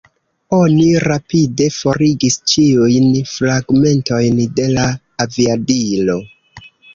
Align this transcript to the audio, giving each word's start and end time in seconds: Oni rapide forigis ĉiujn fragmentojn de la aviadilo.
Oni 0.59 0.85
rapide 1.03 1.67
forigis 1.75 2.37
ĉiujn 2.53 3.11
fragmentojn 3.35 4.41
de 4.61 4.67
la 4.79 4.87
aviadilo. 5.27 6.19